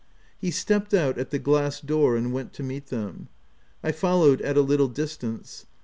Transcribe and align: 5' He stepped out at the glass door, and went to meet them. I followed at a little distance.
5' 0.37 0.37
He 0.41 0.49
stepped 0.49 0.95
out 0.95 1.19
at 1.19 1.29
the 1.29 1.37
glass 1.37 1.79
door, 1.79 2.15
and 2.17 2.33
went 2.33 2.53
to 2.53 2.63
meet 2.63 2.87
them. 2.87 3.29
I 3.83 3.91
followed 3.91 4.41
at 4.41 4.57
a 4.57 4.61
little 4.63 4.87
distance. 4.87 5.67